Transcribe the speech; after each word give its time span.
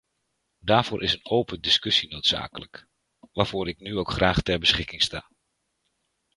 Daarvoor 0.59 1.01
is 1.03 1.13
een 1.13 1.25
open 1.25 1.61
discussie 1.61 2.09
noodzakelijk, 2.11 2.87
waarvoor 3.31 3.67
ik 3.67 3.79
nu 3.79 3.97
ook 3.97 4.11
graag 4.11 4.41
ter 4.41 4.59
beschikking 4.59 5.01
sta. 5.01 5.29